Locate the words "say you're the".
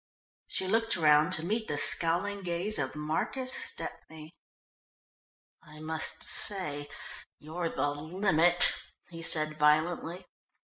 6.23-7.91